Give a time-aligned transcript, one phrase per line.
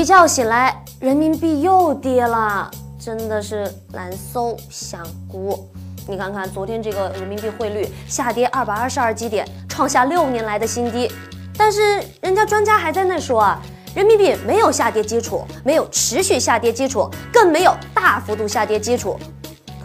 [0.00, 5.68] 一觉醒来，人民币又跌了，真的是难搜香菇。
[6.08, 11.12] 你看看昨天这个人民币汇率下跌二百二十二基点，创下六年来的新低。
[11.54, 13.62] 但是人家专家还在那说啊，
[13.94, 19.20] 人民币没有下跌基础，没有持续下跌基础，更没有大幅度下跌基础。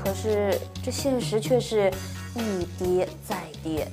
[0.01, 1.91] 可是这现实却是
[2.35, 3.85] 一跌再跌。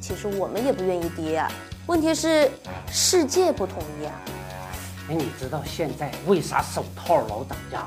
[0.00, 1.48] 其实我们也不愿意跌啊，
[1.86, 2.50] 问题是
[2.90, 4.12] 世界不同意啊。
[5.08, 7.84] 哎，你知道现在为啥手套老涨价？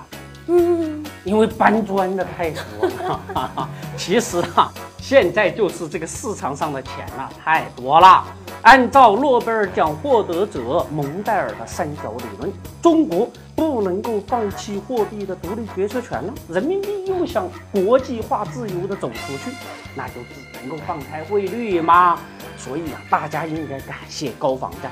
[0.50, 3.70] 嗯，因为搬砖的太多了。
[3.98, 8.24] 其实啊，现在就是这个市场上的钱啊太多了。
[8.62, 16.34] 按照诺贝尔奖获得者蒙代尔的三角理论，中国不能够放弃货币的独立决策权了。
[16.50, 19.56] 人民币又想国际化自由的走出去，
[19.96, 22.20] 那就只能够放开汇率嘛。
[22.58, 24.90] 所以啊，大家应该感谢高房价。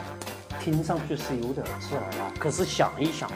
[0.66, 3.30] 听上去是有点刺耳啊，可是想一想。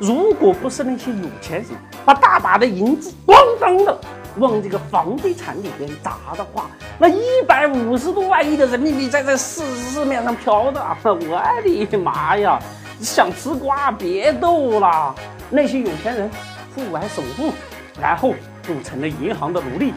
[0.00, 1.66] 如果不是那些有钱人
[2.04, 3.96] 把大把的银子咣当的
[4.38, 12.58] 往这个房地产里边砸的话，那一百五十多万亿的人民币在这市市面上飘的，我的妈呀！
[13.00, 15.14] 想吃瓜别逗了。
[15.50, 16.28] 那些有钱人
[16.74, 17.52] 付完首付，
[18.00, 19.92] 然后就成了银行的奴隶，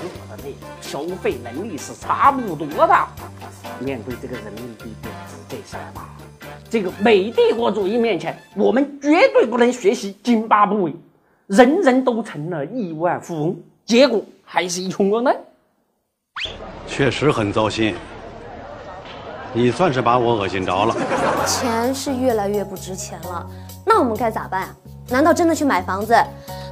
[0.00, 2.94] 跟我的那消费能力是差不多的。
[3.78, 6.08] 面对这个人民币贬值这事儿吧。
[6.68, 10.94] 这个美帝国主义面前，我们绝对不能学习津巴布韦，
[11.46, 15.36] 人人都成了亿万富翁，结果还是一穷光蛋。
[16.86, 17.94] 确实很糟心，
[19.52, 20.94] 你算是把我恶心着了。
[21.46, 23.46] 钱是越来越不值钱了，
[23.84, 24.76] 那我们该咋办啊？
[25.08, 26.12] 难道真的去买房子？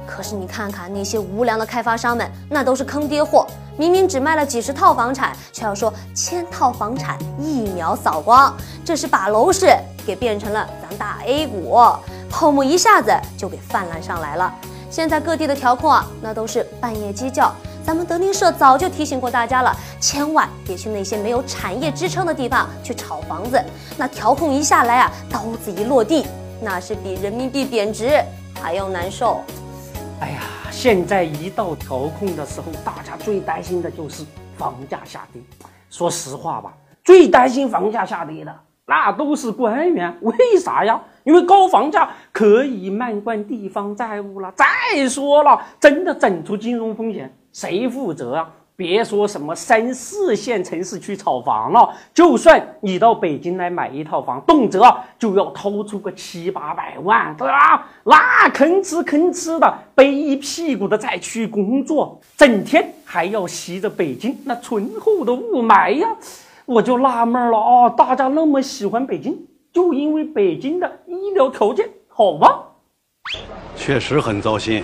[0.07, 3.45] 可是你看看那些无良的开发商们，那都是坑爹货。
[3.77, 9.67] 明明只卖了几十套房产，却要说千套房产一秒扫光，这是把楼市
[10.05, 11.77] 给变成了咱大 A 股，
[12.29, 14.53] 泡沫一下子就给泛滥上来了。
[14.89, 17.53] 现在各地的调控啊，那都是半夜鸡叫。
[17.85, 23.61] 咱们德林社早就提醒过大家了，千万别去那些没有产业支撑的地方去炒房子。
[23.97, 26.25] 那调控一下来啊，刀子一落地，
[26.61, 28.23] 那是比人民币贬值
[28.59, 29.41] 还要难受。
[30.21, 30.39] 哎呀，
[30.71, 34.23] 现在一到调控的时候，大家最担心的就是
[34.57, 35.41] 房价下跌。
[35.89, 38.55] 说实话吧，最担心房价下跌的
[38.85, 40.17] 那都是官员。
[40.21, 41.01] 为啥呀？
[41.25, 44.53] 因为高房价可以漫灌地方债务了。
[44.55, 48.49] 再说了，真的整出金融风险，谁负责啊？
[48.75, 54.81] 别说什么三四线城市去炒房了，就算你到北京来买一套房，动辄
[55.17, 57.87] 就要掏出个七八百万，对吧？
[58.03, 66.07] 那吭哧吭哧的背一屁股的再去工作，整天还要吸着北京那醇厚的雾霾呀！
[66.65, 69.37] 我就纳闷了啊，大家那么喜欢北京，
[69.71, 72.61] 就因为北京的医疗条件好吗？
[73.75, 74.83] 确实很糟心。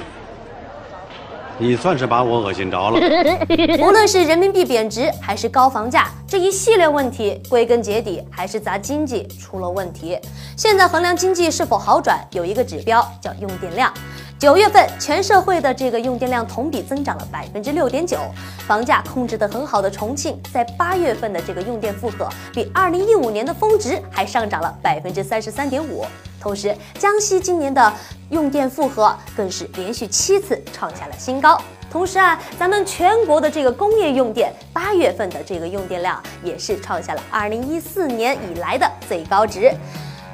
[1.58, 3.00] 你算是把我恶心着了。
[3.80, 10.18] 无论是人民币贬值，还是高房价，这一系列问题，归根结底还是咱经济出了问题。
[10.56, 13.94] 现在衡量经济是否好转，有一个指标叫用电量。
[14.40, 18.18] 九月份全社会的这个用电量同比增长了百分之六点九。
[18.66, 26.06] 房价控制得很好的重庆，在八月份的这个用电负荷比二零一五年的峰值还上涨了百分之三十三点五。
[26.40, 27.94] 同时，江西今年的
[28.30, 31.62] 用电负荷更是连续七次创下了新高。
[31.92, 39.70] 同时啊，咱们全国的这个工业用电八月份的这个用电量也是创下了二零一四年以来的最高值。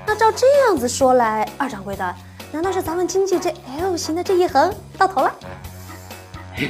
[0.05, 2.15] 那照这样子说来，二掌柜的。
[2.51, 3.51] 难道是咱们经济这
[3.81, 5.33] L 型的这一横到头了？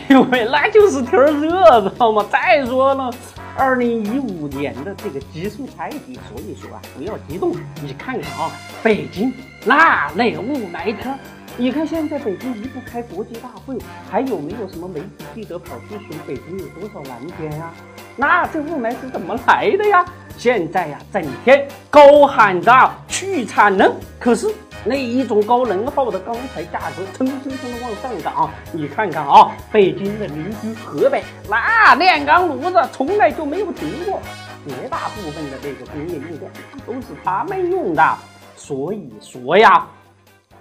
[0.09, 2.25] 因为那就是天热，知道吗？
[2.31, 3.13] 再说了，
[3.55, 7.53] 二零一五年的这个基数太低，所以说啊，不要激动。
[7.81, 9.31] 你看看啊，北京
[9.65, 11.19] 那那雾霾天，
[11.59, 13.75] 你看现在北京离不开国际大会，
[14.11, 17.73] 还有没有什么媒体记者跑去说北京有多少蓝天呀？
[18.15, 20.05] 那这雾霾是怎么来的呀？
[20.37, 24.47] 现在呀，整天高喊着去产能，可是。
[24.85, 34.21] 那一种高能耗的钢材价格蹭蹭蹭的往上涨，你看看啊，北京的邻居河北，那炼钢炉子从来就没有停过，
[34.65, 36.49] 绝大部分的这个工业用电
[36.85, 38.17] 都是他们用的。
[38.55, 39.85] 所以说呀，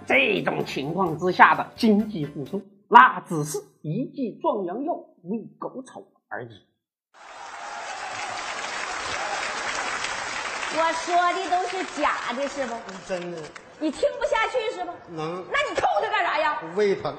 [0.07, 4.93] 这种情况之下的经济复苏，那只是一剂壮阳药，
[5.23, 6.49] 喂狗草而已。
[10.79, 12.75] 我说的都是假的，是不？
[13.05, 13.37] 真的。
[13.79, 14.93] 你听不下去是吧？
[15.09, 15.43] 能。
[15.51, 16.57] 那你扣他干啥呀？
[16.77, 17.13] 喂他。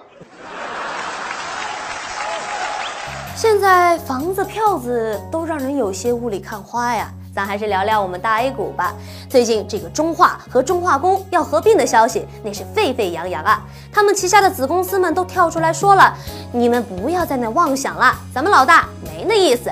[3.37, 7.13] 现在房子票子都让人有些雾里看花呀。
[7.39, 8.93] 咱还是聊聊我们大 A 股吧。
[9.31, 13.63] 最近这个中化和中化工要合并的消息，那是沸沸扬扬啊！
[13.93, 16.13] 他们旗下的子公司们都跳出来说了
[16.51, 19.71] ：“你们不要在那妄想了，咱们老大没那意思。”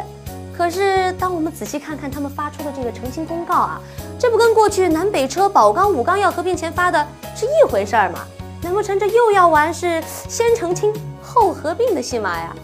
[0.57, 3.81] 可是当我们仔细看看他们发出的这个澄清公告啊，
[4.17, 7.05] 这不跟过去南北车、宝钢、武钢要合并前发的
[7.35, 8.21] 是一回事儿吗？
[8.63, 12.55] 难不成这又要玩是先澄清后合并的戏码呀？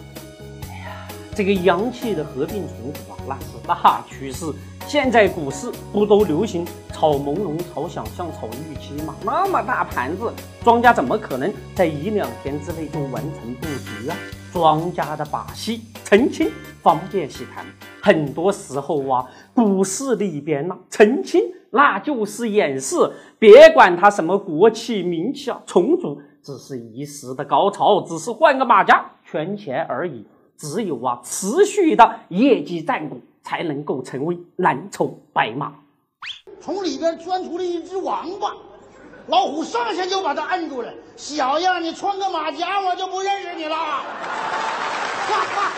[0.70, 4.46] 哎呀这个洋气的合并重组啊，那是大趋势。
[4.92, 9.14] 现在股市不都流行炒朦胧、炒想象、炒预期吗？
[9.24, 10.30] 那么大盘子，
[10.62, 14.16] 庄家怎么可能在一两天之内就完成布局啊？
[14.52, 16.50] 庄家的把戏，澄清
[16.82, 17.64] 方便洗盘。
[18.02, 19.24] 很多时候啊，
[19.54, 21.40] 股市里边呢，澄清
[21.70, 22.94] 那就是掩饰。
[23.38, 30.26] 别管它什么国企、民企啊，重组只是一时的高潮，只是换个马甲圈钱而已。
[30.62, 35.73] 只有啊，持续的业绩战果，才能够成为蓝筹白马。
[36.61, 38.55] 从里边钻出了一只王八，
[39.26, 40.94] 老虎上下就把它按住了。
[41.17, 43.75] 小样，你穿个马甲，我就不认识你了。
[43.75, 44.05] 哈！